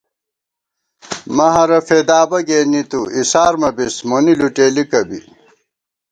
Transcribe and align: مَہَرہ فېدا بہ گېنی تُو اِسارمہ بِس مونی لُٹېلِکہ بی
مَہَرہ 1.35 1.79
فېدا 1.87 2.19
بہ 2.29 2.39
گېنی 2.47 2.81
تُو 2.89 3.01
اِسارمہ 3.19 3.69
بِس 3.75 3.95
مونی 4.07 4.33
لُٹېلِکہ 4.39 5.01
بی 5.07 5.19